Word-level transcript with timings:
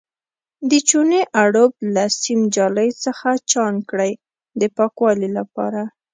د 0.69 0.71
چونې 0.89 1.19
اړوب 1.43 1.71
له 1.95 2.03
سیم 2.21 2.41
جالۍ 2.55 2.89
څخه 3.03 3.29
چاڼ 3.51 3.73
کړئ 3.89 4.11
د 4.59 4.61
پاکوالي 4.77 5.29
لپاره. 5.37 5.81